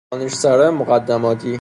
دانش 0.11 0.31
سرا 0.33 0.71
مقدماتی 0.71 1.49